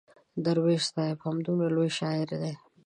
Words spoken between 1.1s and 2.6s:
همدومره لوی شاعر دی.